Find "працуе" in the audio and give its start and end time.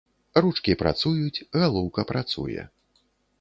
2.13-2.61